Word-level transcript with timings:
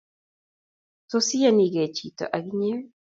Tos 1.09 1.27
iyanyekei 1.37 1.93
chito 1.95 2.25
ake 2.37 2.51
inye? 2.55 2.75